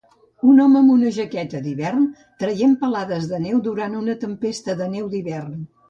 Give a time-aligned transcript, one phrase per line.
[0.51, 2.09] Un home amb una jaqueta d'hivern
[2.45, 5.67] traient palades de neu durant una tempesta de neu d'hivern.